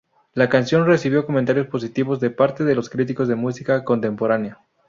[0.33, 4.57] La canción recibió comentarios positivos de parte de los críticos de música contemporánea.